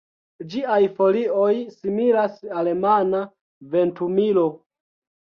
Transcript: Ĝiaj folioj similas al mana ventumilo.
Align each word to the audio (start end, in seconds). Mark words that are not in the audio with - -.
Ĝiaj 0.51 0.77
folioj 0.99 1.51
similas 1.73 2.39
al 2.61 2.69
mana 2.85 3.19
ventumilo. 3.75 4.47